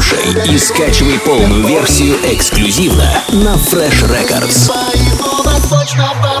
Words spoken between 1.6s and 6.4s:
версию эксклюзивно на Fresh Records. По